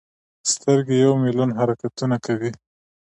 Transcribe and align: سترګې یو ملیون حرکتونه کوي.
سترګې 0.51 0.95
یو 1.03 1.13
ملیون 1.23 1.49
حرکتونه 1.59 2.15
کوي. 2.25 2.51